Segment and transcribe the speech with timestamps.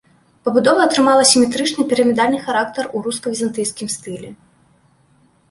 [0.47, 4.29] Пабудова атрымала сіметрычны пірамідальны характар у руска-візантыйскім стылі.